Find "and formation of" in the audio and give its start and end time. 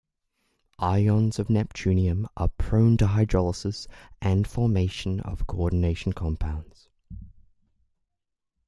4.19-5.45